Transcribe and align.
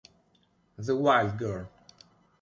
The 0.77 0.95
Wild 0.95 1.37
Girl 1.37 1.69